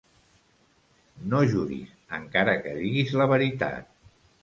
No 1.35 1.43
juris, 1.53 1.93
encara 2.21 2.59
que 2.67 2.77
diguis 2.83 3.17
la 3.23 3.33
veritat. 3.37 3.99